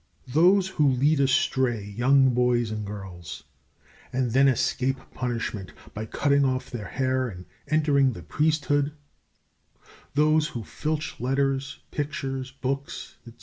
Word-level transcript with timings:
Those 0.33 0.67
who 0.67 0.87
lead 0.89 1.19
astray 1.19 1.83
young 1.95 2.33
boys 2.33 2.71
and 2.71 2.87
girls, 2.87 3.43
and 4.11 4.31
then 4.31 4.47
escape 4.47 4.97
punishment 5.13 5.73
by 5.93 6.07
cutting 6.07 6.43
off 6.43 6.71
their 6.71 6.87
hair 6.87 7.27
and 7.29 7.45
entering 7.67 8.13
the 8.13 8.23
priesthood; 8.23 8.93
those 10.15 10.47
who 10.47 10.63
filch 10.63 11.19
letters, 11.19 11.81
pictures, 11.91 12.49
books, 12.49 13.17
etc. 13.27 13.39